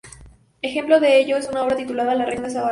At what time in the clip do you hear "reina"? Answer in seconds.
2.25-2.45